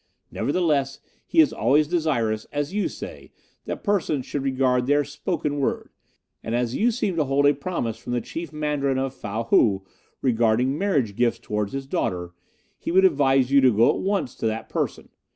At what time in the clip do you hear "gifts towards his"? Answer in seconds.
11.15-11.85